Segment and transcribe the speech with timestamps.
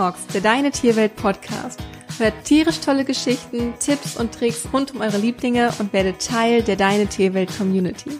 [0.00, 1.78] Talks, der Deine Tierwelt Podcast.
[2.16, 6.76] Hört tierisch tolle Geschichten, Tipps und Tricks rund um eure Lieblinge und werdet Teil der
[6.76, 8.18] Deine Tierwelt Community.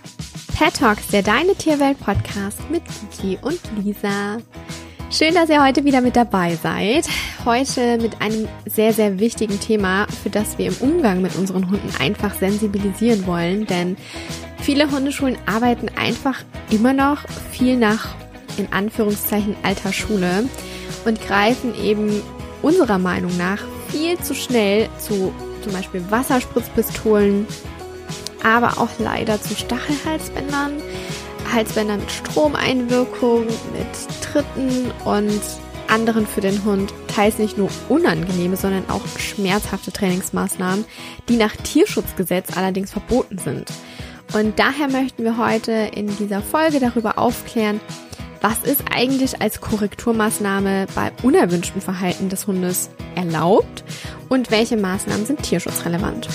[0.59, 4.37] Pet Talks, der Deine Tierwelt Podcast mit Kiki und Lisa.
[5.11, 7.09] Schön, dass ihr heute wieder mit dabei seid.
[7.46, 11.95] Heute mit einem sehr, sehr wichtigen Thema, für das wir im Umgang mit unseren Hunden
[11.99, 13.65] einfach sensibilisieren wollen.
[13.65, 13.96] Denn
[14.61, 18.09] viele Hundeschulen arbeiten einfach immer noch viel nach,
[18.59, 20.45] in Anführungszeichen, alter Schule
[21.04, 22.22] und greifen eben
[22.63, 25.32] unserer Meinung nach viel zu schnell zu
[25.63, 27.46] zum Beispiel Wasserspritzpistolen,
[28.43, 30.73] aber auch leider zu Stachelhalsbändern,
[31.53, 35.41] Halsbänder mit Stromeinwirkung, mit Tritten und
[35.89, 40.84] anderen für den Hund teils nicht nur unangenehme, sondern auch schmerzhafte Trainingsmaßnahmen,
[41.28, 43.70] die nach Tierschutzgesetz allerdings verboten sind.
[44.33, 47.81] Und daher möchten wir heute in dieser Folge darüber aufklären,
[48.41, 53.85] was ist eigentlich als Korrekturmaßnahme bei unerwünschtem Verhalten des Hundes erlaubt
[54.29, 56.29] und welche Maßnahmen sind tierschutzrelevant.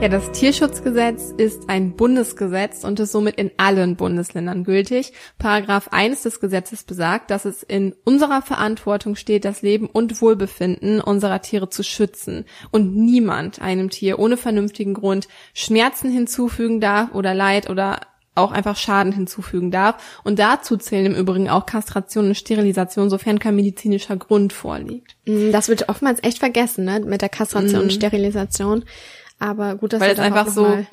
[0.00, 5.12] Ja, das Tierschutzgesetz ist ein Bundesgesetz und ist somit in allen Bundesländern gültig.
[5.38, 11.00] Paragraph 1 des Gesetzes besagt, dass es in unserer Verantwortung steht, das Leben und Wohlbefinden
[11.00, 17.34] unserer Tiere zu schützen und niemand einem Tier ohne vernünftigen Grund Schmerzen hinzufügen darf oder
[17.34, 17.98] Leid oder
[18.36, 20.20] auch einfach Schaden hinzufügen darf.
[20.22, 25.16] Und dazu zählen im Übrigen auch Kastration und Sterilisation, sofern kein medizinischer Grund vorliegt.
[25.26, 27.00] Mm, das wird oftmals echt vergessen, ne?
[27.00, 27.84] Mit der Kastration mm.
[27.84, 28.84] und Sterilisation.
[29.38, 30.86] Aber gut, dass Weil es einfach so, mal,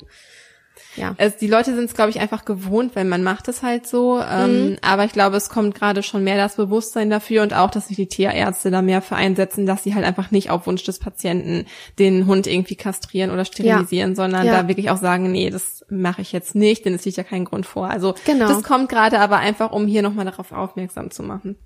[0.96, 1.14] ja.
[1.18, 4.20] Es, die Leute sind es, glaube ich, einfach gewohnt, wenn man macht es halt so.
[4.20, 4.76] Ähm, mhm.
[4.82, 7.96] Aber ich glaube, es kommt gerade schon mehr das Bewusstsein dafür und auch, dass sich
[7.96, 11.66] die Tierärzte da mehr für einsetzen, dass sie halt einfach nicht auf Wunsch des Patienten
[11.98, 14.16] den Hund irgendwie kastrieren oder sterilisieren, ja.
[14.16, 14.62] sondern ja.
[14.62, 17.44] da wirklich auch sagen, nee, das mache ich jetzt nicht, denn es liegt ja kein
[17.44, 17.90] Grund vor.
[17.90, 18.48] Also genau.
[18.48, 21.56] das kommt gerade aber einfach, um hier nochmal darauf aufmerksam zu machen.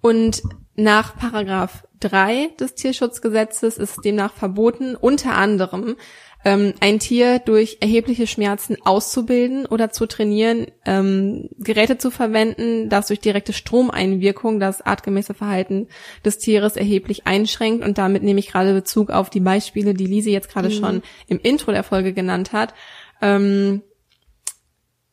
[0.00, 0.42] Und
[0.76, 5.96] nach Paragraph 3 des Tierschutzgesetzes ist demnach verboten, unter anderem
[6.44, 13.08] ähm, ein Tier durch erhebliche Schmerzen auszubilden oder zu trainieren, ähm, Geräte zu verwenden, das
[13.08, 15.88] durch direkte Stromeinwirkung das artgemäße Verhalten
[16.24, 17.84] des Tieres erheblich einschränkt.
[17.84, 20.72] Und damit nehme ich gerade Bezug auf die Beispiele, die Lise jetzt gerade mhm.
[20.72, 22.72] schon im Intro der Folge genannt hat.
[23.20, 23.82] Ähm,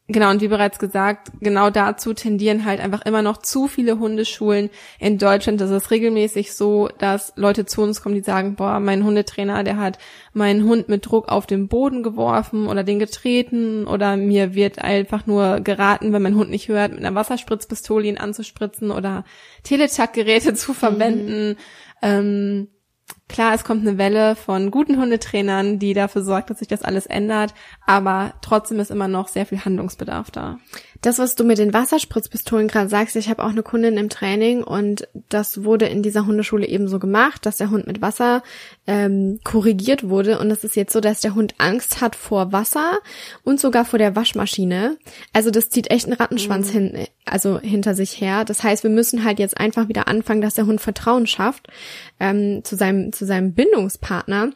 [0.10, 4.70] Genau, und wie bereits gesagt, genau dazu tendieren halt einfach immer noch zu viele Hundeschulen
[5.00, 5.60] in Deutschland.
[5.60, 9.76] Das ist regelmäßig so, dass Leute zu uns kommen, die sagen, boah, mein Hundetrainer, der
[9.76, 9.98] hat
[10.32, 15.28] meinen Hund mit Druck auf den Boden geworfen oder den getreten oder mir wird einfach
[15.28, 19.26] nur geraten, wenn mein Hund nicht hört, mit einer Wasserspritzpistole ihn anzuspritzen oder
[19.64, 21.50] Teletak-Geräte zu verwenden.
[21.50, 21.58] Mhm.
[22.02, 22.68] Ähm,
[23.30, 27.06] Klar, es kommt eine Welle von guten Hundetrainern, die dafür sorgt, dass sich das alles
[27.06, 27.54] ändert,
[27.86, 30.60] aber trotzdem ist immer noch sehr viel Handlungsbedarf da.
[31.02, 34.64] Das, was du mit den Wasserspritzpistolen gerade sagst, ich habe auch eine Kundin im Training
[34.64, 38.42] und das wurde in dieser Hundeschule eben so gemacht, dass der Hund mit Wasser
[38.88, 43.00] ähm, korrigiert wurde und es ist jetzt so, dass der Hund Angst hat vor Wasser
[43.44, 44.98] und sogar vor der Waschmaschine.
[45.34, 46.80] Also das zieht echt einen Rattenschwanz mhm.
[46.80, 48.44] hin, also hinter sich her.
[48.44, 51.68] Das heißt, wir müssen halt jetzt einfach wieder anfangen, dass der Hund Vertrauen schafft
[52.20, 54.52] ähm, zu seinem zu seinem Bindungspartner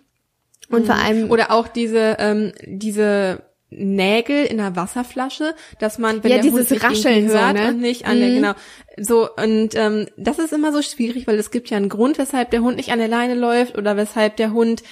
[0.69, 0.85] und mhm.
[0.85, 6.39] vor allem oder auch diese ähm, diese Nägel in einer Wasserflasche, dass man, wenn ja,
[6.39, 7.69] der Hund nicht Rascheln hört so, ne?
[7.69, 8.19] und nicht an mhm.
[8.19, 8.53] der, genau,
[8.97, 12.51] so, und ähm, das ist immer so schwierig, weil es gibt ja einen Grund, weshalb
[12.51, 14.83] der Hund nicht an der Leine läuft oder weshalb der Hund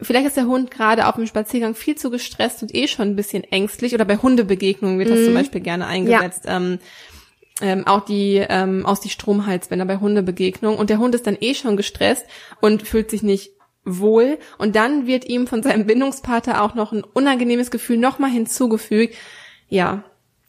[0.00, 3.16] Vielleicht ist der Hund gerade auf dem Spaziergang viel zu gestresst und eh schon ein
[3.16, 5.38] bisschen ängstlich oder bei Hundebegegnungen wird das zum mhm.
[5.38, 6.44] Beispiel gerne eingesetzt.
[6.44, 6.56] Ja.
[6.56, 6.78] Ähm,
[7.60, 11.54] ähm, auch die ähm, aus die Stromhalsbänder bei Hundebegegnungen und der Hund ist dann eh
[11.54, 12.26] schon gestresst
[12.60, 13.52] und fühlt sich nicht
[13.84, 19.14] wohl und dann wird ihm von seinem Bindungspartner auch noch ein unangenehmes Gefühl nochmal hinzugefügt.
[19.68, 20.04] Ja,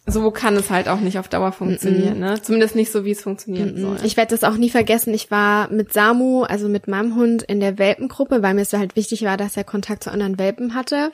[0.06, 2.32] so kann es halt auch nicht auf Dauer funktionieren, mm -mm.
[2.32, 2.42] ne?
[2.42, 3.98] Zumindest nicht so, wie es funktionieren mm soll.
[4.04, 5.14] Ich werde das auch nie vergessen.
[5.14, 8.96] Ich war mit Samu, also mit meinem Hund, in der Welpengruppe, weil mir es halt
[8.96, 11.12] wichtig war, dass er Kontakt zu anderen Welpen hatte.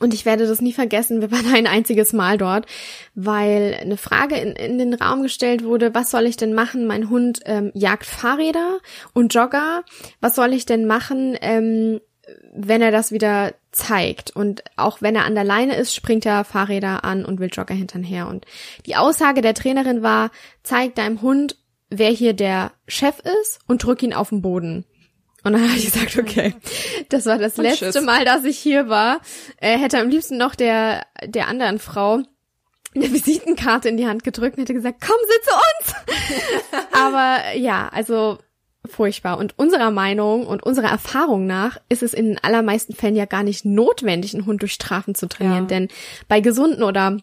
[0.00, 1.20] Und ich werde das nie vergessen.
[1.20, 2.66] Wir waren ein einziges Mal dort,
[3.14, 6.86] weil eine Frage in, in den Raum gestellt wurde, was soll ich denn machen?
[6.86, 8.78] Mein Hund ähm, jagt Fahrräder
[9.12, 9.84] und Jogger.
[10.20, 12.00] Was soll ich denn machen, ähm,
[12.54, 14.34] wenn er das wieder zeigt?
[14.34, 17.74] Und auch wenn er an der Leine ist, springt er Fahrräder an und will Jogger
[17.74, 18.28] hinterher.
[18.28, 18.46] Und
[18.86, 20.30] die Aussage der Trainerin war,
[20.62, 21.56] zeig deinem Hund,
[21.90, 24.84] wer hier der Chef ist und drück ihn auf den Boden.
[25.44, 26.54] Und dann habe ich gesagt, okay,
[27.10, 28.02] das war das Und letzte Schiss.
[28.02, 29.20] Mal, dass ich hier war.
[29.58, 32.22] Er hätte am liebsten noch der, der anderen Frau
[32.94, 36.86] eine Visitenkarte in die Hand gedrückt und hätte gesagt, komm, sitze uns.
[36.92, 38.38] Aber ja, also
[38.86, 39.38] furchtbar.
[39.38, 43.42] Und unserer Meinung und unserer Erfahrung nach ist es in den allermeisten Fällen ja gar
[43.42, 45.64] nicht notwendig, einen Hund durch Strafen zu trainieren.
[45.64, 45.68] Ja.
[45.68, 45.88] Denn
[46.28, 47.18] bei gesunden oder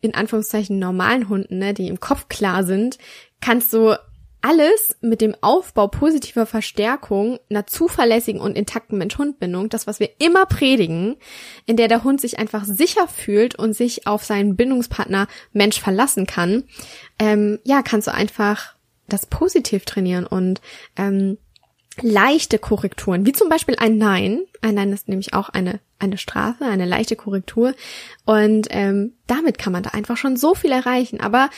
[0.00, 2.98] in Anführungszeichen normalen Hunden, ne, die im Kopf klar sind,
[3.40, 3.96] kannst du
[4.46, 10.46] alles mit dem Aufbau positiver Verstärkung, einer zuverlässigen und intakten Mensch-Hund-Bindung, das, was wir immer
[10.46, 11.16] predigen,
[11.66, 16.26] in der der Hund sich einfach sicher fühlt und sich auf seinen Bindungspartner Mensch verlassen
[16.26, 16.62] kann,
[17.18, 18.76] ähm, ja, kannst du einfach
[19.08, 20.60] das positiv trainieren und
[20.96, 21.38] ähm,
[22.02, 24.42] leichte Korrekturen, wie zum Beispiel ein Nein.
[24.60, 27.74] Ein Nein ist nämlich auch eine, eine Strafe, eine leichte Korrektur.
[28.24, 31.20] Und ähm, damit kann man da einfach schon so viel erreichen.
[31.20, 31.50] Aber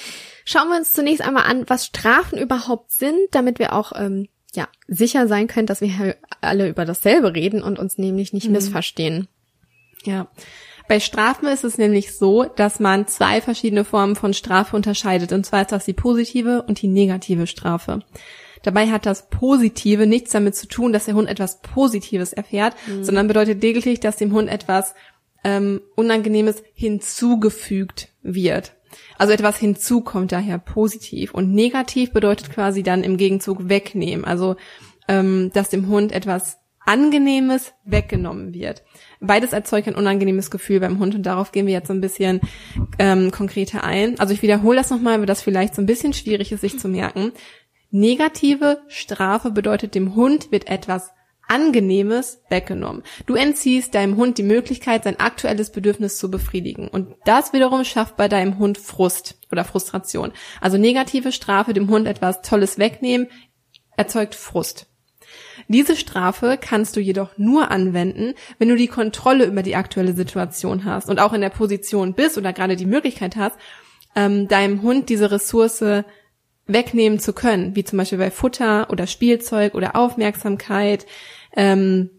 [0.45, 4.69] schauen wir uns zunächst einmal an, was Strafen überhaupt sind, damit wir auch ähm, ja,
[4.87, 8.53] sicher sein können, dass wir alle über dasselbe reden und uns nämlich nicht mhm.
[8.53, 9.29] missverstehen.
[10.05, 10.29] Ja.
[10.89, 15.33] Bei Strafen ist es nämlich so, dass man zwei verschiedene Formen von Strafe unterscheidet.
[15.33, 18.01] Und zwar ist das die positive und die negative Strafe.
[18.63, 23.05] Dabei hat das Positive nichts damit zu tun, dass der Hund etwas Positives erfährt, mhm.
[23.05, 24.95] sondern bedeutet lediglich, dass dem Hund etwas
[25.45, 28.75] ähm, Unangenehmes hinzugefügt wird.
[29.19, 31.35] Also etwas hinzukommt daher positiv.
[31.35, 34.25] Und negativ bedeutet quasi dann im Gegenzug wegnehmen.
[34.25, 34.57] Also
[35.09, 36.59] ähm, dass dem Hund etwas
[36.89, 38.83] Angenehmes weggenommen wird.
[39.21, 42.41] Beides erzeugt ein unangenehmes Gefühl beim Hund und darauf gehen wir jetzt so ein bisschen
[42.99, 44.19] ähm, konkreter ein.
[44.19, 46.89] Also ich wiederhole das nochmal, weil das vielleicht so ein bisschen schwierig ist, sich zu
[46.89, 47.33] merken.
[47.91, 51.11] Negative Strafe bedeutet, dem Hund wird etwas
[51.49, 53.03] Angenehmes weggenommen.
[53.25, 56.89] Du entziehst deinem Hund die Möglichkeit, sein aktuelles Bedürfnis zu befriedigen.
[56.89, 60.33] Und das wiederum schafft bei deinem Hund Frust oder Frustration.
[60.61, 63.29] Also negative Strafe, dem Hund etwas Tolles wegnehmen,
[63.97, 64.87] erzeugt Frust.
[65.69, 70.85] Diese Strafe kannst du jedoch nur anwenden, wenn du die Kontrolle über die aktuelle Situation
[70.85, 73.57] hast und auch in der Position bist oder gerade die Möglichkeit hast,
[74.15, 76.05] ähm, deinem Hund diese Ressource
[76.69, 81.07] wegnehmen zu können, wie zum Beispiel bei Futter oder Spielzeug oder Aufmerksamkeit.
[81.57, 82.11] Ähm,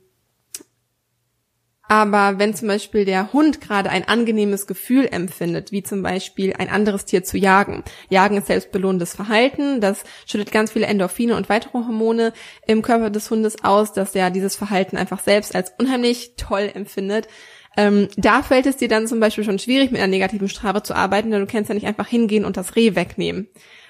[1.91, 6.69] aber wenn zum Beispiel der Hund gerade ein angenehmes Gefühl empfindet, wie zum Beispiel ein
[6.69, 11.79] anderes Tier zu jagen, Jagen ist selbstbelohnendes Verhalten, das schüttet ganz viele Endorphine und weitere
[11.79, 12.31] Hormone
[12.67, 17.27] im Körper des Hundes aus, dass er dieses Verhalten einfach selbst als unheimlich toll empfindet.
[17.75, 20.95] Ähm, da fällt es dir dann zum Beispiel schon schwierig, mit einer negativen Strafe zu
[20.95, 23.47] arbeiten, denn du kannst ja nicht einfach hingehen und das Reh wegnehmen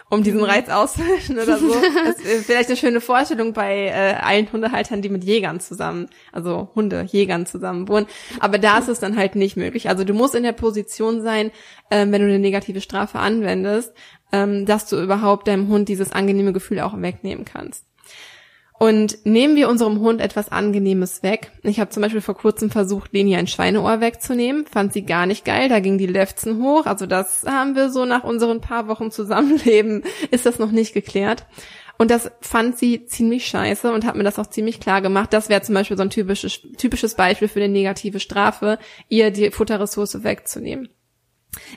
[0.09, 0.43] um diesen.
[0.43, 1.73] Reiz auszulöschen oder so.
[2.05, 6.69] Das ist vielleicht eine schöne Vorstellung bei äh, allen Hundehaltern, die mit Jägern zusammen, also
[6.75, 8.07] Hundejägern zusammen wohnen.
[8.39, 9.89] Aber da ist es dann halt nicht möglich.
[9.89, 11.51] Also du musst in der Position sein,
[11.91, 13.93] ähm, wenn du eine negative Strafe anwendest,
[14.31, 17.88] ähm, dass du überhaupt deinem Hund dieses angenehme Gefühl auch wegnehmen kannst.
[18.79, 21.51] Und nehmen wir unserem Hund etwas Angenehmes weg.
[21.63, 24.65] Ich habe zum Beispiel vor kurzem versucht, Leni ein Schweineohr wegzunehmen.
[24.65, 25.67] Fand sie gar nicht geil.
[25.67, 26.85] Da ging die Lefzen hoch.
[26.85, 31.45] Also das haben wir so nach unseren paar Wochen Zusammenleben, ist das noch nicht geklärt.
[31.97, 35.33] Und das fand sie ziemlich scheiße und hat mir das auch ziemlich klar gemacht.
[35.33, 38.79] Das wäre zum Beispiel so ein typisches, typisches Beispiel für eine negative Strafe,
[39.09, 40.87] ihr die Futterressource wegzunehmen.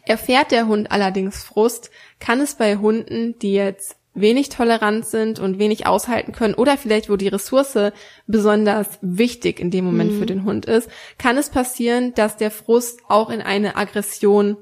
[0.07, 1.91] Erfährt der Hund allerdings Frust,
[2.21, 7.09] kann es bei Hunden, die jetzt wenig tolerant sind und wenig aushalten können oder vielleicht
[7.09, 7.93] wo die Ressource
[8.27, 10.19] besonders wichtig in dem Moment mhm.
[10.19, 14.59] für den Hund ist, kann es passieren, dass der Frust auch in eine Aggression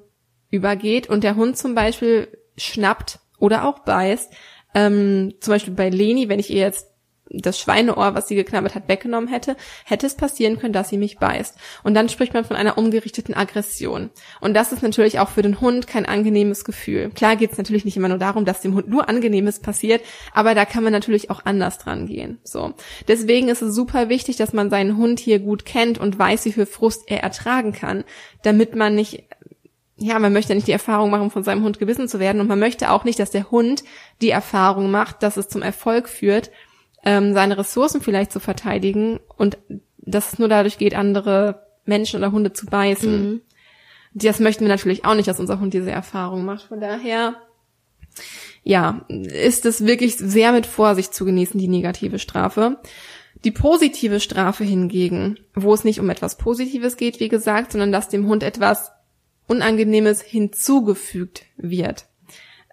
[0.50, 4.32] übergeht und der Hund zum Beispiel schnappt oder auch beißt.
[4.74, 6.89] Ähm, zum Beispiel bei Leni, wenn ich ihr jetzt
[7.30, 11.18] das Schweineohr, was sie geknabbert hat, weggenommen hätte, hätte es passieren können, dass sie mich
[11.18, 11.56] beißt.
[11.82, 14.10] Und dann spricht man von einer umgerichteten Aggression.
[14.40, 17.10] Und das ist natürlich auch für den Hund kein angenehmes Gefühl.
[17.10, 20.02] Klar geht es natürlich nicht immer nur darum, dass dem Hund nur Angenehmes passiert,
[20.34, 22.38] aber da kann man natürlich auch anders dran gehen.
[22.42, 22.74] So.
[23.06, 26.52] Deswegen ist es super wichtig, dass man seinen Hund hier gut kennt und weiß, wie
[26.52, 28.04] viel Frust er ertragen kann,
[28.42, 29.24] damit man nicht
[30.02, 32.58] ja, man möchte nicht die Erfahrung machen, von seinem Hund gewissen zu werden und man
[32.58, 33.84] möchte auch nicht, dass der Hund
[34.22, 36.50] die Erfahrung macht, dass es zum Erfolg führt,
[37.04, 39.58] ähm, seine Ressourcen vielleicht zu verteidigen und
[39.98, 43.22] dass es nur dadurch geht, andere Menschen oder Hunde zu beißen.
[43.22, 43.40] Mhm.
[44.12, 46.64] Das möchten wir natürlich auch nicht, dass unser Hund diese Erfahrung macht.
[46.64, 47.36] Von daher,
[48.64, 52.78] ja, ist es wirklich sehr mit Vorsicht zu genießen, die negative Strafe.
[53.44, 58.08] Die positive Strafe hingegen, wo es nicht um etwas Positives geht, wie gesagt, sondern dass
[58.08, 58.90] dem Hund etwas
[59.46, 62.06] Unangenehmes hinzugefügt wird,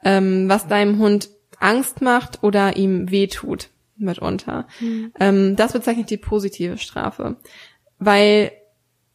[0.03, 1.29] ähm, was deinem Hund
[1.59, 4.67] Angst macht oder ihm wehtut mitunter.
[4.79, 5.11] Mhm.
[5.19, 7.37] Ähm, das bezeichnet die positive Strafe.
[7.99, 8.51] Weil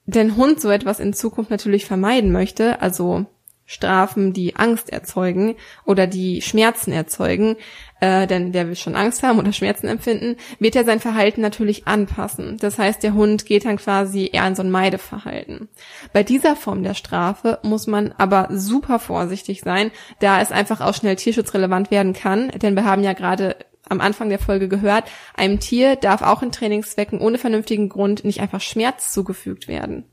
[0.06, 3.26] der Hund so etwas in Zukunft natürlich vermeiden möchte, also
[3.64, 5.54] Strafen, die Angst erzeugen
[5.86, 7.56] oder die Schmerzen erzeugen,
[8.00, 11.86] äh, denn der will schon Angst haben oder Schmerzen empfinden, wird er sein Verhalten natürlich
[11.86, 12.58] anpassen.
[12.58, 15.68] Das heißt, der Hund geht dann quasi eher in so ein Meideverhalten.
[16.12, 20.94] Bei dieser Form der Strafe muss man aber super vorsichtig sein, da es einfach auch
[20.94, 23.56] schnell tierschutzrelevant werden kann, denn wir haben ja gerade
[23.88, 28.40] am Anfang der Folge gehört, einem Tier darf auch in Trainingszwecken ohne vernünftigen Grund nicht
[28.40, 30.04] einfach Schmerz zugefügt werden.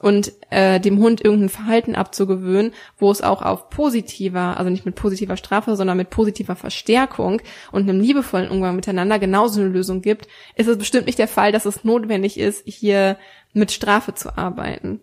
[0.00, 4.94] Und äh, dem Hund irgendein Verhalten abzugewöhnen, wo es auch auf positiver, also nicht mit
[4.94, 7.42] positiver Strafe, sondern mit positiver Verstärkung
[7.72, 11.50] und einem liebevollen Umgang miteinander genauso eine Lösung gibt, ist es bestimmt nicht der Fall,
[11.50, 13.18] dass es notwendig ist, hier
[13.54, 15.00] mit Strafe zu arbeiten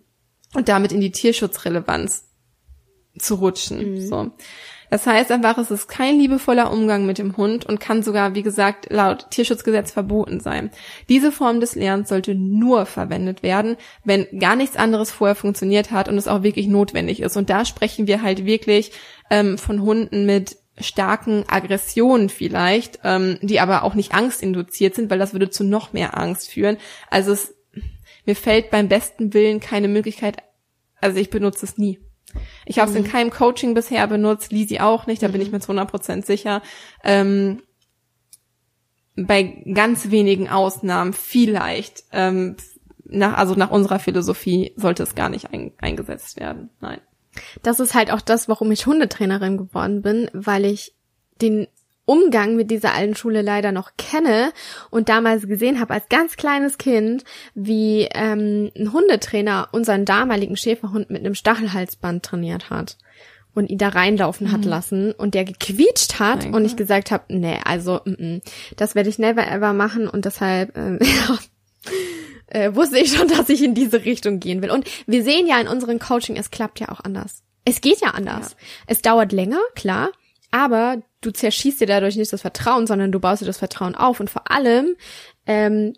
[0.53, 2.29] und damit in die Tierschutzrelevanz
[3.19, 3.95] zu rutschen.
[3.95, 4.07] Mhm.
[4.07, 4.31] So.
[4.95, 8.43] Das heißt einfach, es ist kein liebevoller Umgang mit dem Hund und kann sogar, wie
[8.43, 10.71] gesagt, laut Tierschutzgesetz verboten sein.
[11.09, 13.75] Diese Form des Lernens sollte nur verwendet werden,
[14.05, 17.35] wenn gar nichts anderes vorher funktioniert hat und es auch wirklich notwendig ist.
[17.35, 18.93] Und da sprechen wir halt wirklich
[19.29, 25.19] ähm, von Hunden mit starken Aggressionen vielleicht, ähm, die aber auch nicht angstinduziert sind, weil
[25.19, 26.77] das würde zu noch mehr Angst führen.
[27.09, 27.53] Also es,
[28.25, 30.37] mir fällt beim besten Willen keine Möglichkeit,
[31.01, 31.99] also ich benutze es nie.
[32.65, 33.05] Ich habe es mhm.
[33.05, 35.33] in keinem Coaching bisher benutzt, Lisi auch nicht, da mhm.
[35.33, 36.61] bin ich mir zu 100% sicher.
[37.03, 37.61] Ähm,
[39.15, 42.57] bei ganz wenigen Ausnahmen vielleicht, ähm,
[43.05, 46.69] nach, also nach unserer Philosophie sollte es gar nicht ein, eingesetzt werden.
[46.81, 46.99] Nein.
[47.61, 50.95] Das ist halt auch das, warum ich Hundetrainerin geworden bin, weil ich
[51.41, 51.67] den
[52.05, 54.51] Umgang mit dieser alten Schule leider noch kenne
[54.91, 57.23] und damals gesehen habe als ganz kleines Kind,
[57.55, 62.97] wie ähm, ein Hundetrainer unseren damaligen Schäferhund mit einem Stachelhalsband trainiert hat
[63.55, 64.51] und ihn da reinlaufen mhm.
[64.51, 66.71] hat lassen und der gequietscht hat Mein und Gott.
[66.71, 68.41] ich gesagt habe, nee, also mm -mm,
[68.75, 70.99] das werde ich never ever machen und deshalb äh,
[72.47, 74.71] äh, wusste ich schon, dass ich in diese Richtung gehen will.
[74.71, 77.43] Und wir sehen ja in unserem Coaching, es klappt ja auch anders.
[77.63, 78.51] Es geht ja anders.
[78.51, 78.57] Ja.
[78.87, 80.11] Es dauert länger, klar,
[80.51, 84.19] aber du zerschießt dir dadurch nicht das Vertrauen, sondern du baust dir das Vertrauen auf
[84.19, 84.95] und vor allem
[85.45, 85.93] ähm,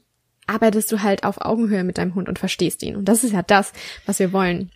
[0.48, 2.96] arbeitest du halt auf Augenhöhe mit deinem Hund und verstehst ihn.
[2.96, 3.74] Und das ist ja das,
[4.06, 4.72] was wir wollen.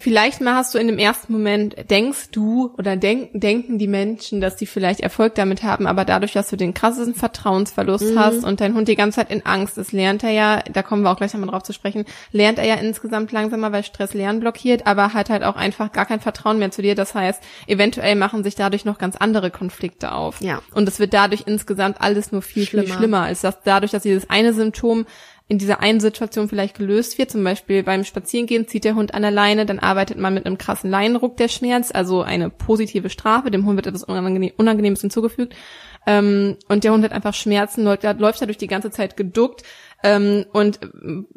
[0.00, 4.40] Vielleicht mal hast du in dem ersten Moment, denkst du oder denk, denken die Menschen,
[4.40, 8.18] dass die vielleicht Erfolg damit haben, aber dadurch, dass du den krassesten Vertrauensverlust mhm.
[8.18, 11.02] hast und dein Hund die ganze Zeit in Angst ist, lernt er ja, da kommen
[11.02, 14.40] wir auch gleich nochmal drauf zu sprechen, lernt er ja insgesamt langsamer, weil Stress Lernen
[14.40, 16.94] blockiert, aber hat halt auch einfach gar kein Vertrauen mehr zu dir.
[16.94, 20.40] Das heißt, eventuell machen sich dadurch noch ganz andere Konflikte auf.
[20.40, 20.62] Ja.
[20.72, 22.86] Und es wird dadurch insgesamt alles nur viel, schlimmer.
[22.86, 25.04] viel schlimmer, als dass dadurch, dass dieses eine Symptom
[25.50, 27.32] in dieser einen Situation vielleicht gelöst wird.
[27.32, 30.58] Zum Beispiel beim Spazierengehen zieht der Hund an der Leine, dann arbeitet man mit einem
[30.58, 33.50] krassen Leinenruck der Schmerz, also eine positive Strafe.
[33.50, 35.56] Dem Hund wird etwas Unangenehmes hinzugefügt.
[36.06, 39.64] Ähm, und der Hund hat einfach Schmerzen, läuft, läuft dadurch die ganze Zeit geduckt
[40.04, 40.78] ähm, und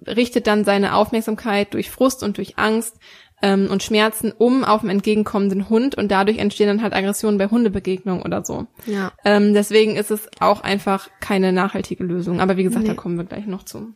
[0.06, 2.98] richtet dann seine Aufmerksamkeit durch Frust und durch Angst
[3.42, 7.48] ähm, und Schmerzen um auf den entgegenkommenden Hund und dadurch entstehen dann halt Aggressionen bei
[7.48, 8.68] Hundebegegnungen oder so.
[8.86, 9.12] Ja.
[9.26, 12.42] Ähm, deswegen ist es auch einfach keine nachhaltige Lösung.
[12.42, 12.90] Aber wie gesagt, nee.
[12.90, 13.96] da kommen wir gleich noch zu.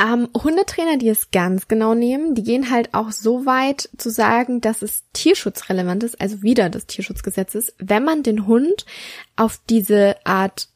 [0.00, 4.60] Ähm, Hundetrainer, die es ganz genau nehmen, die gehen halt auch so weit zu sagen,
[4.60, 8.86] dass es tierschutzrelevant ist, also wieder des Tierschutzgesetzes, wenn man den Hund
[9.34, 10.68] auf diese Art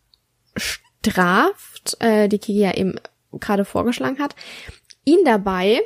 [0.56, 2.96] straft, äh, die Kiki ja eben
[3.32, 4.34] gerade vorgeschlagen hat,
[5.04, 5.80] ihn dabei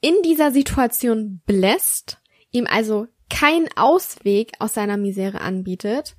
[0.00, 2.18] in dieser Situation bläst,
[2.52, 6.16] ihm also keinen Ausweg aus seiner Misere anbietet,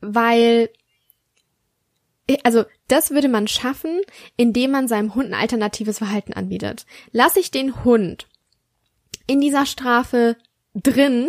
[0.00, 0.70] weil
[2.42, 4.00] also das würde man schaffen,
[4.36, 6.86] indem man seinem Hund ein alternatives Verhalten anbietet.
[7.12, 8.26] Lass ich den Hund
[9.26, 10.36] in dieser Strafe
[10.74, 11.28] drin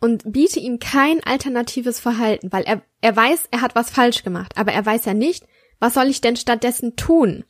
[0.00, 4.52] und biete ihm kein alternatives Verhalten, weil er, er weiß, er hat was falsch gemacht,
[4.56, 5.46] aber er weiß ja nicht,
[5.80, 7.44] was soll ich denn stattdessen tun?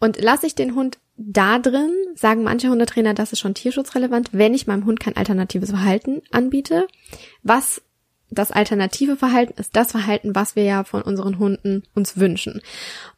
[0.00, 4.54] Und lasse ich den Hund da drin, sagen manche Hundetrainer, das ist schon tierschutzrelevant, wenn
[4.54, 6.86] ich meinem Hund kein alternatives Verhalten anbiete,
[7.42, 7.82] was
[8.30, 12.60] das alternative Verhalten ist das Verhalten, was wir ja von unseren Hunden uns wünschen.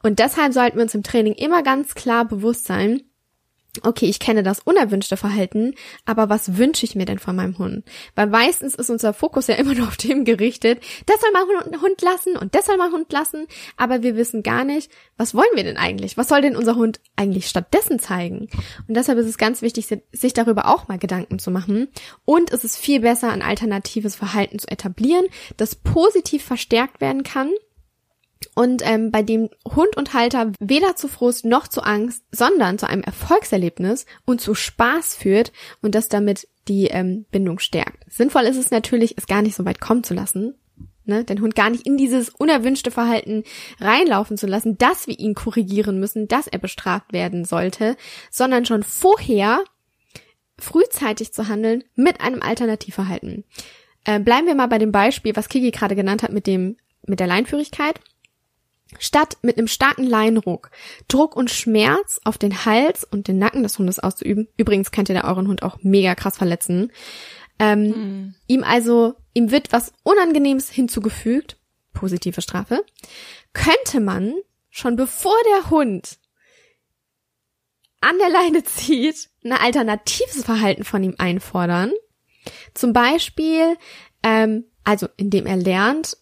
[0.02, 3.02] Und deshalb sollten wir uns im Training immer ganz klar bewusst sein,
[3.82, 5.74] okay, ich kenne das unerwünschte Verhalten,
[6.04, 7.84] aber was wünsche ich mir denn von meinem Hund?
[8.14, 12.02] Weil meistens ist unser Fokus ja immer nur auf dem gerichtet, das soll mein Hund
[12.02, 13.46] lassen und das soll mein Hund lassen,
[13.76, 16.16] aber wir wissen gar nicht, was wollen wir denn eigentlich?
[16.16, 18.48] Was soll denn unser Hund eigentlich stattdessen zeigen?
[18.88, 21.88] Und deshalb ist es ganz wichtig, sich darüber auch mal Gedanken zu machen.
[22.24, 27.50] Und es ist viel besser, ein alternatives Verhalten zu etablieren, das positiv verstärkt werden kann
[28.54, 32.88] und ähm, bei dem Hund und Halter weder zu Frust noch zu Angst, sondern zu
[32.88, 35.52] einem Erfolgserlebnis und zu Spaß führt
[35.82, 38.04] und das damit die ähm, Bindung stärkt.
[38.12, 40.54] Sinnvoll ist es natürlich, es gar nicht so weit kommen zu lassen,
[41.04, 41.24] ne?
[41.24, 43.44] den Hund gar nicht in dieses unerwünschte Verhalten
[43.80, 47.96] reinlaufen zu lassen, dass wir ihn korrigieren müssen, dass er bestraft werden sollte,
[48.30, 49.64] sondern schon vorher
[50.58, 53.44] frühzeitig zu handeln mit einem Alternativverhalten.
[54.04, 56.76] Äh, bleiben wir mal bei dem Beispiel, was Kiki gerade genannt hat mit dem
[57.06, 58.00] mit der Leinführigkeit.
[58.98, 60.70] Statt mit einem starken Leinruck
[61.08, 65.14] Druck und Schmerz auf den Hals und den Nacken des Hundes auszuüben, übrigens könnt ihr
[65.14, 66.90] da euren Hund auch mega krass verletzen,
[67.58, 68.34] ähm, mhm.
[68.46, 71.58] ihm also, ihm wird was Unangenehmes hinzugefügt
[71.92, 72.84] positive Strafe,
[73.52, 74.34] könnte man
[74.70, 76.18] schon bevor der Hund
[78.00, 81.92] an der Leine zieht, ein alternatives Verhalten von ihm einfordern.
[82.72, 83.76] Zum Beispiel,
[84.22, 86.16] ähm, also indem er lernt,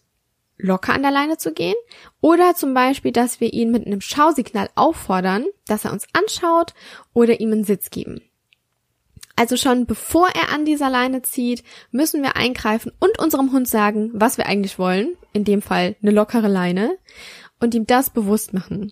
[0.59, 1.75] locker an der Leine zu gehen.
[2.21, 6.73] Oder zum Beispiel, dass wir ihn mit einem Schausignal auffordern, dass er uns anschaut
[7.13, 8.21] oder ihm einen Sitz geben.
[9.35, 14.11] Also schon bevor er an dieser Leine zieht, müssen wir eingreifen und unserem Hund sagen,
[14.13, 15.15] was wir eigentlich wollen.
[15.31, 16.97] In dem Fall eine lockere Leine.
[17.61, 18.91] Und ihm das bewusst machen.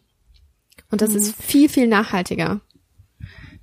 [0.89, 1.17] Und das mhm.
[1.17, 2.61] ist viel, viel nachhaltiger.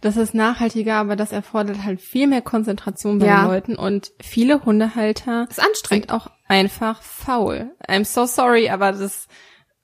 [0.05, 3.41] Das ist nachhaltiger, aber das erfordert halt viel mehr Konzentration bei ja.
[3.41, 6.11] den Leuten und viele Hundehalter ist anstrengend.
[6.11, 7.71] sind auch einfach faul.
[7.89, 9.29] I'm so sorry, aber das,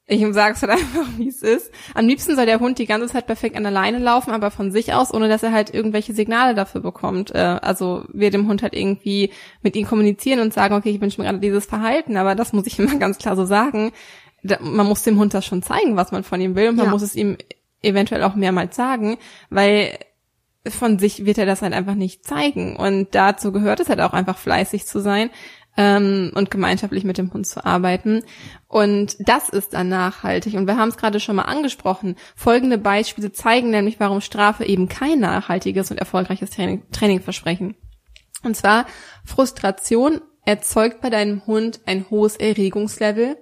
[0.04, 1.72] ich sag's halt einfach, wie es ist.
[1.94, 4.70] Am liebsten soll der Hund die ganze Zeit perfekt an der Leine laufen, aber von
[4.70, 7.34] sich aus, ohne dass er halt irgendwelche Signale dafür bekommt.
[7.34, 9.30] Äh, also wir dem Hund halt irgendwie
[9.62, 12.66] mit ihm kommunizieren und sagen, okay, ich wünsche mir gerade dieses Verhalten, aber das muss
[12.66, 13.92] ich immer ganz klar so sagen.
[14.42, 16.90] Man muss dem Hund das schon zeigen, was man von ihm will und man ja.
[16.90, 17.38] muss es ihm
[17.82, 19.16] eventuell auch mehrmals sagen,
[19.48, 19.98] weil
[20.66, 22.76] von sich wird er das halt einfach nicht zeigen.
[22.76, 25.30] Und dazu gehört es halt auch einfach fleißig zu sein
[25.76, 28.22] ähm, und gemeinschaftlich mit dem Hund zu arbeiten.
[28.68, 30.54] Und das ist dann nachhaltig.
[30.54, 32.16] Und wir haben es gerade schon mal angesprochen.
[32.36, 37.76] Folgende Beispiele zeigen nämlich, warum Strafe eben kein nachhaltiges und erfolgreiches Training, Training versprechen.
[38.42, 38.86] Und zwar
[39.24, 43.36] Frustration erzeugt bei deinem Hund ein hohes Erregungslevel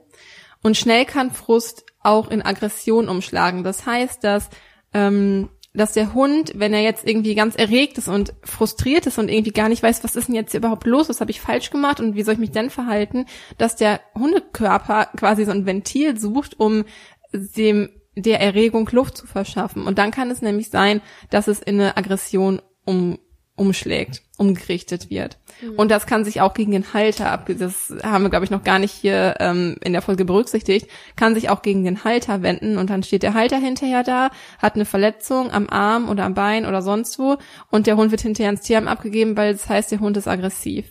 [0.62, 3.64] und schnell kann Frust auch in Aggression umschlagen.
[3.64, 4.50] Das heißt, dass
[4.92, 9.28] ähm, dass der Hund, wenn er jetzt irgendwie ganz erregt ist und frustriert ist und
[9.28, 12.00] irgendwie gar nicht weiß, was ist denn jetzt überhaupt los, was habe ich falsch gemacht
[12.00, 13.26] und wie soll ich mich denn verhalten,
[13.58, 16.84] dass der Hundekörper quasi so ein Ventil sucht, um
[17.32, 19.86] dem der Erregung Luft zu verschaffen.
[19.86, 23.18] Und dann kann es nämlich sein, dass es in eine Aggression um
[23.58, 25.38] umschlägt, umgerichtet wird.
[25.60, 25.74] Mhm.
[25.74, 28.64] Und das kann sich auch gegen den Halter ab, das haben wir, glaube ich, noch
[28.64, 32.78] gar nicht hier ähm, in der Folge berücksichtigt, kann sich auch gegen den Halter wenden
[32.78, 36.66] und dann steht der Halter hinterher da, hat eine Verletzung am Arm oder am Bein
[36.66, 37.36] oder sonst wo
[37.70, 40.86] und der Hund wird hinterher ins Tierheim abgegeben, weil das heißt, der Hund ist aggressiv.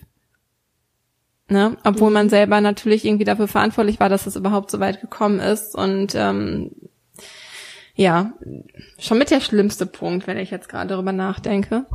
[1.50, 1.78] Ne?
[1.86, 2.14] Obwohl mhm.
[2.14, 6.14] man selber natürlich irgendwie dafür verantwortlich war, dass es überhaupt so weit gekommen ist und
[6.16, 6.72] ähm,
[7.96, 8.34] ja,
[9.00, 11.86] schon mit der schlimmste Punkt, wenn ich jetzt gerade darüber nachdenke.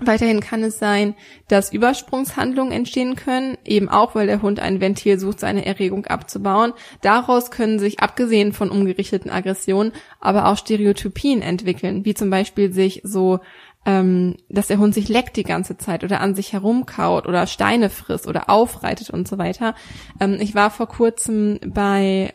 [0.00, 1.14] Weiterhin kann es sein,
[1.48, 6.72] dass Übersprungshandlungen entstehen können, eben auch, weil der Hund ein Ventil sucht, seine Erregung abzubauen.
[7.02, 13.02] Daraus können sich, abgesehen von umgerichteten Aggressionen, aber auch Stereotypien entwickeln, wie zum Beispiel sich
[13.04, 13.40] so,
[13.86, 17.90] ähm, dass der Hund sich leckt die ganze Zeit oder an sich herumkaut oder Steine
[17.90, 19.74] frisst oder aufreitet und so weiter.
[20.18, 22.32] Ähm, ich war vor kurzem bei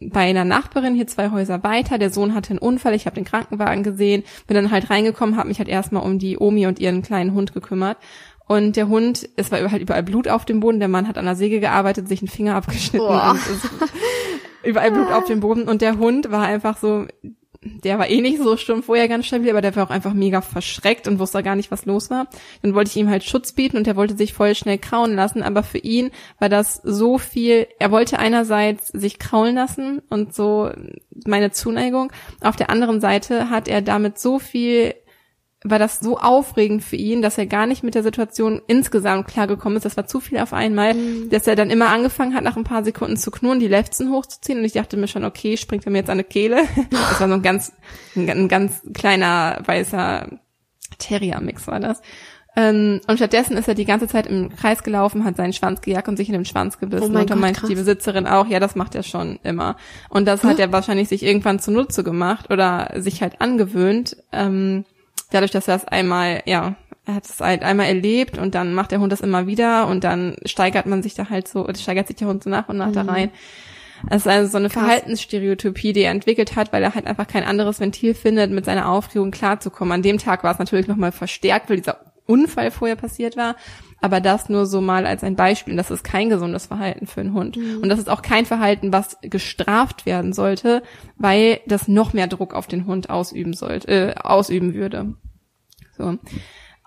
[0.00, 1.98] bei einer Nachbarin hier zwei Häuser weiter.
[1.98, 5.48] Der Sohn hatte einen Unfall, ich habe den Krankenwagen gesehen, bin dann halt reingekommen, habe
[5.48, 7.98] mich halt erstmal um die Omi und ihren kleinen Hund gekümmert.
[8.48, 10.78] Und der Hund, es war halt überall Blut auf dem Boden.
[10.78, 13.06] Der Mann hat an der Säge gearbeitet, sich einen Finger abgeschnitten.
[13.06, 13.40] und
[14.62, 15.62] überall Blut auf dem Boden.
[15.68, 17.06] Und der Hund war einfach so,
[17.84, 20.40] der war eh nicht so stumpf vorher ganz stabil, aber der war auch einfach mega
[20.40, 22.28] verschreckt und wusste gar nicht, was los war.
[22.62, 25.42] Dann wollte ich ihm halt Schutz bieten und er wollte sich voll schnell krauen lassen,
[25.42, 30.70] aber für ihn war das so viel, er wollte einerseits sich kraulen lassen und so
[31.26, 34.94] meine Zuneigung, auf der anderen Seite hat er damit so viel
[35.70, 39.76] war das so aufregend für ihn, dass er gar nicht mit der Situation insgesamt klargekommen
[39.76, 39.84] ist.
[39.84, 41.30] Das war zu viel auf einmal, mhm.
[41.30, 44.58] dass er dann immer angefangen hat, nach ein paar Sekunden zu knurren, die Lefzen hochzuziehen.
[44.58, 46.62] Und ich dachte mir schon, okay, springt er mir jetzt an die Kehle.
[46.90, 47.72] Das war so ein ganz,
[48.14, 50.28] ein, ein ganz kleiner weißer
[50.98, 52.00] Terrier-Mix war das.
[52.58, 56.08] Ähm, und stattdessen ist er die ganze Zeit im Kreis gelaufen, hat seinen Schwanz gejagt
[56.08, 57.14] und sich in den Schwanz gebissen.
[57.14, 59.76] Oh und dann meinte die Besitzerin auch, ja, das macht er schon immer.
[60.08, 64.16] Und das hat er wahrscheinlich sich irgendwann zunutze gemacht oder sich halt angewöhnt.
[64.32, 64.86] Ähm,
[65.30, 68.90] dadurch, dass er es einmal, ja, er hat es halt einmal erlebt und dann macht
[68.90, 72.16] der Hund das immer wieder und dann steigert man sich da halt so, steigert sich
[72.16, 72.94] der Hund so nach und nach mhm.
[72.94, 73.30] da rein.
[74.10, 74.82] Es ist also so eine Krass.
[74.82, 78.88] Verhaltensstereotypie, die er entwickelt hat, weil er halt einfach kein anderes Ventil findet, mit seiner
[78.88, 79.92] Aufregung klarzukommen.
[79.92, 83.56] An dem Tag war es natürlich nochmal verstärkt, weil dieser Unfall vorher passiert war.
[84.00, 85.76] Aber das nur so mal als ein Beispiel.
[85.76, 87.56] Das ist kein gesundes Verhalten für einen Hund.
[87.56, 87.78] Mhm.
[87.82, 90.82] Und das ist auch kein Verhalten, was gestraft werden sollte,
[91.16, 95.14] weil das noch mehr Druck auf den Hund ausüben sollte, äh, ausüben würde.
[95.96, 96.18] So.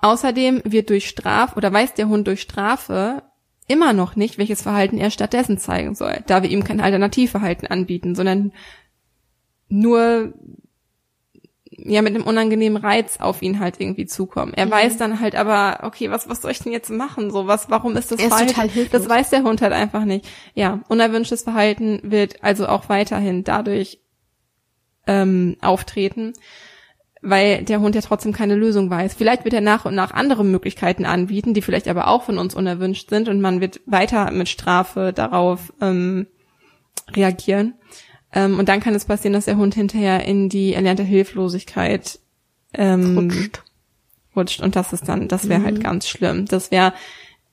[0.02, 3.24] Außerdem wird durch Straf oder weiß der Hund durch Strafe
[3.68, 8.16] immer noch nicht, welches Verhalten er stattdessen zeigen soll, da wir ihm kein Alternativverhalten anbieten,
[8.16, 8.52] sondern
[9.68, 10.34] nur
[11.86, 14.54] ja mit einem unangenehmen Reiz auf ihn halt irgendwie zukommen.
[14.56, 14.72] Er mhm.
[14.72, 17.32] weiß dann halt aber, okay, was was soll ich denn jetzt machen?
[17.32, 18.54] So was, warum ist das er Verhalten?
[18.54, 19.02] total hilflos.
[19.02, 20.28] Das weiß der Hund halt einfach nicht.
[20.54, 24.00] Ja, unerwünschtes Verhalten wird also auch weiterhin dadurch
[25.08, 26.34] ähm, auftreten,
[27.22, 29.16] weil der Hund ja trotzdem keine Lösung weiß.
[29.16, 32.56] Vielleicht wird er nach und nach andere Möglichkeiten anbieten, die vielleicht aber auch von uns
[32.56, 36.28] unerwünscht sind und man wird weiter mit Strafe darauf ähm,
[37.16, 37.74] reagieren.
[38.34, 42.20] Ähm, und dann kann es passieren, dass der Hund hinterher in die erlernte Hilflosigkeit
[42.74, 43.64] ähm, rutscht.
[44.36, 44.62] rutscht.
[44.62, 45.78] Und das ist dann, das wäre halt mhm.
[45.78, 46.46] halt ganz schlimm.
[46.46, 46.94] Das wäre,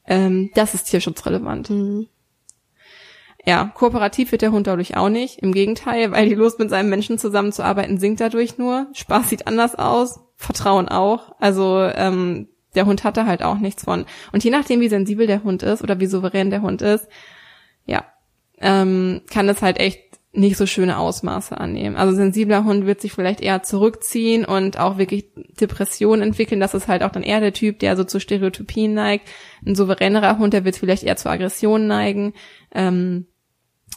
[0.07, 1.71] ähm, das ist tierschutzrelevant.
[1.71, 2.09] Mhm.
[3.47, 5.39] Ja, kooperativ wird der Hund dadurch auch nicht.
[5.39, 8.89] Im Gegenteil, weil die Lust mit seinem Menschen zusammenzuarbeiten sinkt dadurch nur.
[8.93, 11.37] Spaß sieht anders aus, Vertrauen auch.
[11.39, 14.05] Also ähm, der Hund hat da halt auch nichts von.
[14.33, 17.07] Und je nachdem, wie sensibel der Hund ist oder wie souverän der Hund ist,
[17.87, 18.05] ja,
[18.59, 20.06] ähm, kann es halt echt
[20.37, 21.97] nicht so schöne Ausmaße annehmen.
[21.97, 25.27] Also sensibler Hund wird sich vielleicht eher zurückziehen und auch wirklich
[25.61, 26.61] Depressionen entwickeln.
[26.61, 29.29] Das ist halt auch dann eher der Typ, der so zu Stereotypien neigt.
[29.65, 32.35] Ein souveränerer Hund, der wird vielleicht eher zu Aggressionen neigen.
[32.75, 33.27] Ähm,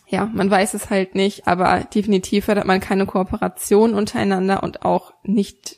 [0.07, 5.13] ja, man weiß es halt nicht, aber definitiv fördert man keine Kooperation untereinander und auch
[5.23, 5.77] nicht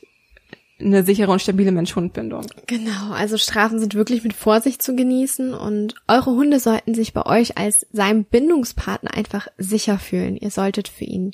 [0.84, 2.46] eine sichere und stabile Mensch-Hund-Bindung.
[2.66, 7.24] Genau, also Strafen sind wirklich mit Vorsicht zu genießen und eure Hunde sollten sich bei
[7.24, 10.36] euch als seinem Bindungspartner einfach sicher fühlen.
[10.36, 11.32] Ihr solltet für ihn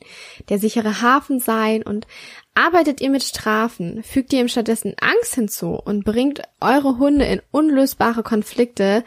[0.48, 2.06] der sichere Hafen sein und
[2.54, 7.40] arbeitet ihr mit Strafen, fügt ihr ihm stattdessen Angst hinzu und bringt eure Hunde in
[7.50, 9.04] unlösbare Konflikte.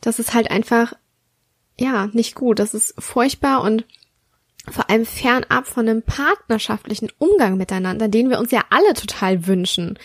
[0.00, 0.94] Das ist halt einfach,
[1.78, 2.58] ja, nicht gut.
[2.58, 3.84] Das ist furchtbar und
[4.70, 9.98] vor allem fernab von einem partnerschaftlichen Umgang miteinander, den wir uns ja alle total wünschen.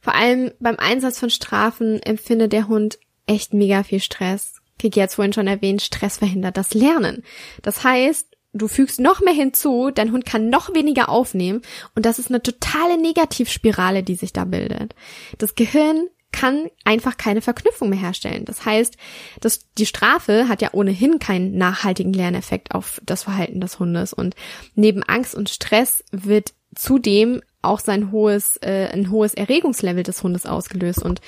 [0.00, 4.54] Vor allem beim Einsatz von Strafen empfindet der Hund echt mega viel Stress.
[4.78, 7.24] Kiki hat es vorhin schon erwähnt, Stress verhindert das Lernen.
[7.62, 11.62] Das heißt, du fügst noch mehr hinzu, dein Hund kann noch weniger aufnehmen
[11.94, 14.94] und das ist eine totale Negativspirale, die sich da bildet.
[15.38, 18.44] Das Gehirn kann einfach keine Verknüpfung mehr herstellen.
[18.44, 18.96] Das heißt,
[19.40, 24.34] dass die Strafe hat ja ohnehin keinen nachhaltigen Lerneffekt auf das Verhalten des Hundes und
[24.74, 30.46] neben Angst und Stress wird zudem auch sein hohes, äh, ein hohes Erregungslevel des Hundes
[30.46, 31.02] ausgelöst.
[31.02, 31.20] Und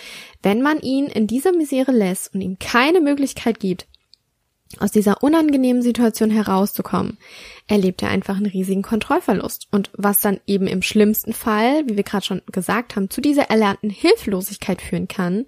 [0.42, 3.86] wenn man ihn in dieser Misere lässt und ihm keine Möglichkeit gibt,
[4.78, 7.18] aus dieser unangenehmen Situation herauszukommen,
[7.66, 9.68] erlebt er einfach einen riesigen Kontrollverlust.
[9.72, 13.50] Und was dann eben im schlimmsten Fall, wie wir gerade schon gesagt haben, zu dieser
[13.50, 15.46] erlernten Hilflosigkeit führen kann.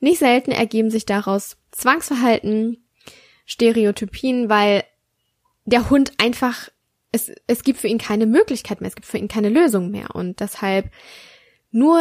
[0.00, 2.84] Nicht selten ergeben sich daraus Zwangsverhalten,
[3.46, 4.84] Stereotypien, weil
[5.64, 6.68] der Hund einfach,
[7.12, 10.14] es, es gibt für ihn keine Möglichkeit mehr, es gibt für ihn keine Lösung mehr.
[10.14, 10.90] Und deshalb
[11.70, 11.98] nur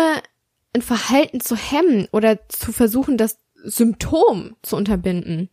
[0.73, 5.49] ein Verhalten zu hemmen oder zu versuchen, das Symptom zu unterbinden,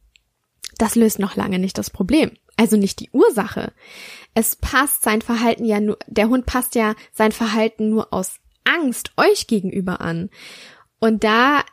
[0.80, 2.32] das löst noch lange nicht das Problem.
[2.56, 3.72] Also nicht die Ursache.
[4.34, 9.12] Es passt sein Verhalten ja nur, der Hund passt ja sein Verhalten nur aus Angst
[9.16, 10.30] euch gegenüber an.
[10.98, 11.64] Und da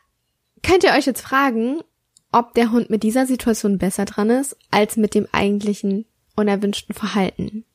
[0.63, 1.81] könnt ihr euch jetzt fragen,
[2.31, 7.65] ob der Hund mit dieser Situation besser dran ist, als mit dem eigentlichen unerwünschten Verhalten.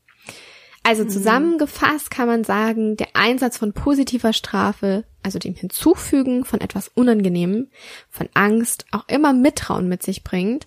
[0.83, 1.11] Also mhm.
[1.11, 7.69] zusammengefasst kann man sagen, der Einsatz von positiver Strafe, also dem Hinzufügen von etwas Unangenehmem,
[8.11, 10.67] von Angst, auch immer Misstrauen mit sich bringt,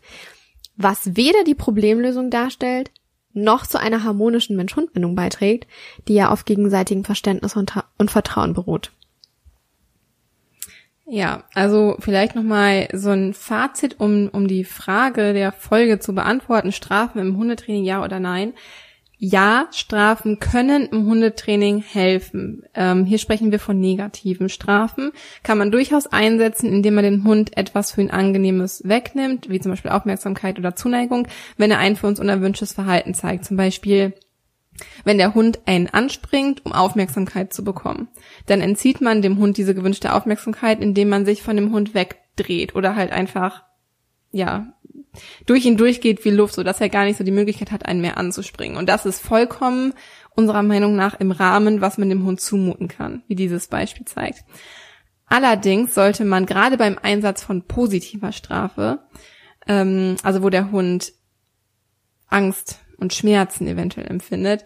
[0.77, 2.91] was weder die Problemlösung darstellt,
[3.33, 5.67] noch zu einer harmonischen Mensch-Hund-Bindung beiträgt,
[6.07, 8.91] die ja auf gegenseitigem Verständnis und, und Vertrauen beruht.
[11.07, 16.71] Ja, also vielleicht nochmal so ein Fazit, um, um die Frage der Folge zu beantworten,
[16.71, 18.53] Strafen im Hundetraining ja oder nein
[19.17, 22.63] ja, Strafen können im Hundetraining helfen.
[22.73, 25.11] Ähm, hier sprechen wir von negativen Strafen.
[25.43, 29.71] Kann man durchaus einsetzen, indem man den Hund etwas für ihn Angenehmes wegnimmt, wie zum
[29.71, 33.45] Beispiel Aufmerksamkeit oder Zuneigung, wenn er ein für uns unerwünschtes Verhalten zeigt.
[33.45, 34.13] Zum Beispiel,
[35.05, 38.09] wenn der Hund einen anspringt, um Aufmerksamkeit zu bekommen.
[38.47, 42.75] Dann entzieht man dem Hund diese gewünschte Aufmerksamkeit, indem man sich von dem Hund wegdreht
[42.75, 43.63] oder halt einfach
[44.35, 44.73] ja,
[45.45, 48.01] durch ihn durchgeht wie Luft, so dass er gar nicht so die Möglichkeit hat, einen
[48.01, 48.77] mehr anzuspringen.
[48.77, 49.93] Und das ist vollkommen
[50.35, 54.43] unserer Meinung nach im Rahmen, was man dem Hund zumuten kann, wie dieses Beispiel zeigt.
[55.27, 58.99] Allerdings sollte man gerade beim Einsatz von positiver Strafe,
[59.67, 61.13] ähm, also wo der Hund
[62.27, 64.65] Angst und Schmerzen eventuell empfindet,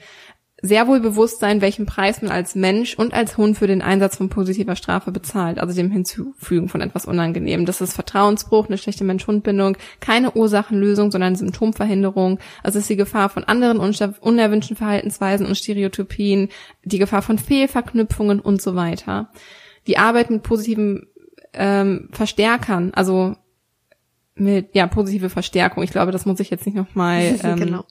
[0.62, 4.17] sehr wohl bewusst sein, welchen Preis man als Mensch und als Hund für den Einsatz
[4.17, 7.65] von positiver Strafe bezahlt, also dem Hinzufügen von etwas Unangenehm.
[7.65, 12.39] Das ist Vertrauensbruch, eine schlechte Mensch-Hund-Bindung, keine Ursachenlösung, sondern Symptomverhinderung.
[12.63, 16.50] Also ist die Gefahr von anderen unerwünschten Verhaltensweisen und Stereotypien,
[16.84, 19.32] die Gefahr von Fehlverknüpfungen und so weiter.
[19.88, 21.08] Die Arbeit mit positiven
[21.54, 23.36] ähm, Verstärkern, also
[24.36, 25.84] mit ja positive Verstärkung.
[25.84, 27.86] Ich glaube, das muss ich jetzt nicht nochmal ähm, genau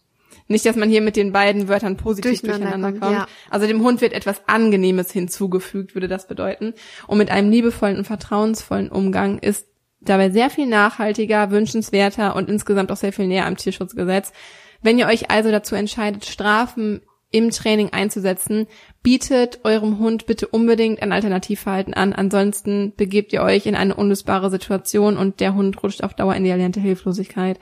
[0.48, 3.12] nicht, dass man hier mit den beiden Wörtern positiv durcheinander, durcheinander kommt.
[3.12, 3.26] Ja.
[3.50, 6.74] Also dem Hund wird etwas Angenehmes hinzugefügt, würde das bedeuten.
[7.06, 9.66] Und mit einem liebevollen und vertrauensvollen Umgang ist
[10.00, 14.32] dabei sehr viel nachhaltiger, wünschenswerter und insgesamt auch sehr viel näher am Tierschutzgesetz.
[14.80, 18.66] Wenn ihr euch also dazu entscheidet, Strafen im Training einzusetzen,
[19.02, 22.14] bietet eurem Hund bitte unbedingt ein Alternativverhalten an.
[22.14, 26.44] Ansonsten begebt ihr euch in eine unlösbare Situation und der Hund rutscht auf Dauer in
[26.44, 27.58] die erlernte Hilflosigkeit.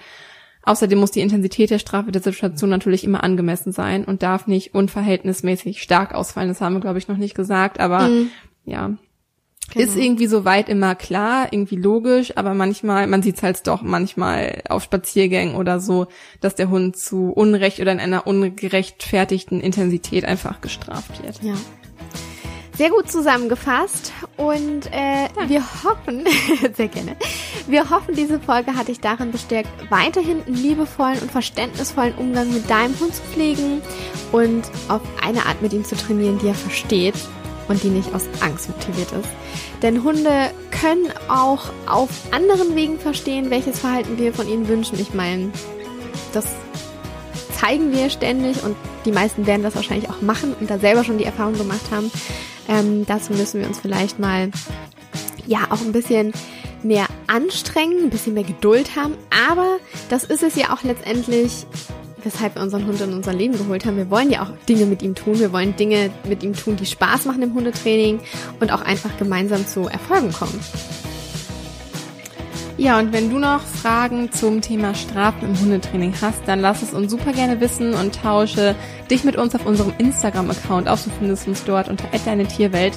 [0.66, 4.74] Außerdem muss die Intensität der Strafe der Situation natürlich immer angemessen sein und darf nicht
[4.74, 6.48] unverhältnismäßig stark ausfallen.
[6.48, 8.30] Das haben wir, glaube ich, noch nicht gesagt, aber mhm.
[8.64, 8.90] ja.
[9.72, 9.84] Genau.
[9.84, 14.62] Ist irgendwie soweit immer klar, irgendwie logisch, aber manchmal, man sieht es halt doch manchmal
[14.68, 16.06] auf Spaziergängen oder so,
[16.40, 21.42] dass der Hund zu Unrecht oder in einer ungerechtfertigten Intensität einfach gestraft wird.
[21.42, 21.54] Ja.
[22.76, 26.24] Sehr gut zusammengefasst und äh, wir hoffen,
[26.76, 27.16] sehr gerne,
[27.66, 32.68] wir hoffen, diese Folge hat dich darin bestärkt, weiterhin einen liebevollen und verständnisvollen Umgang mit
[32.68, 33.80] deinem Hund zu pflegen
[34.30, 37.14] und auf eine Art mit ihm zu trainieren, die er versteht
[37.68, 39.30] und die nicht aus Angst motiviert ist.
[39.80, 45.00] Denn Hunde können auch auf anderen Wegen verstehen, welches Verhalten wir von ihnen wünschen.
[45.00, 45.50] Ich meine,
[46.34, 46.46] das
[47.58, 51.16] zeigen wir ständig und die meisten werden das wahrscheinlich auch machen und da selber schon
[51.16, 52.10] die Erfahrung gemacht haben.
[52.68, 54.50] Ähm, dazu müssen wir uns vielleicht mal
[55.46, 56.32] ja auch ein bisschen
[56.82, 59.14] mehr anstrengen, ein bisschen mehr Geduld haben.
[59.48, 61.66] Aber das ist es ja auch letztendlich,
[62.22, 63.96] weshalb wir unseren Hund in unser Leben geholt haben.
[63.96, 65.38] Wir wollen ja auch Dinge mit ihm tun.
[65.38, 68.20] Wir wollen Dinge mit ihm tun, die Spaß machen im Hundetraining
[68.60, 70.60] und auch einfach gemeinsam zu Erfolgen kommen.
[72.78, 76.92] Ja, und wenn du noch Fragen zum Thema Strafen im Hundetraining hast, dann lass es
[76.92, 78.74] uns super gerne wissen und tausche
[79.10, 81.04] dich mit uns auf unserem Instagram-Account aus.
[81.04, 82.92] Du findest uns dort unter deine Tierwelt.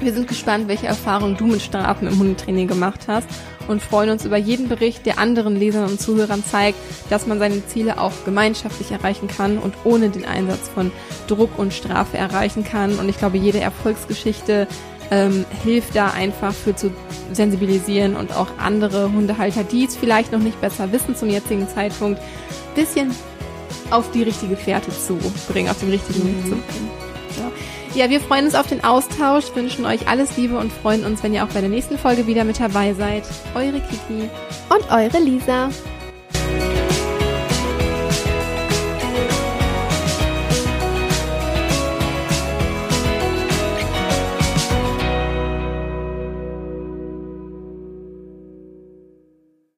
[0.00, 3.28] Wir sind gespannt, welche Erfahrungen du mit Strafen im Hundetraining gemacht hast
[3.68, 6.78] und freuen uns über jeden Bericht, der anderen Lesern und Zuhörern zeigt,
[7.10, 10.90] dass man seine Ziele auch gemeinschaftlich erreichen kann und ohne den Einsatz von
[11.28, 12.98] Druck und Strafe erreichen kann.
[12.98, 14.66] Und ich glaube, jede Erfolgsgeschichte
[15.12, 16.90] ähm, hilft da einfach für zu
[17.32, 22.18] sensibilisieren und auch andere Hundehalter, die es vielleicht noch nicht besser wissen zum jetzigen Zeitpunkt,
[22.74, 23.14] bisschen
[23.90, 26.44] auf die richtige Fährte zu bringen, auf den richtigen Weg mhm.
[26.44, 26.90] zu bringen.
[27.94, 28.04] Ja.
[28.04, 31.34] ja, wir freuen uns auf den Austausch, wünschen euch alles Liebe und freuen uns, wenn
[31.34, 33.24] ihr auch bei der nächsten Folge wieder mit dabei seid.
[33.54, 34.30] Eure Kiki
[34.70, 35.68] und eure Lisa.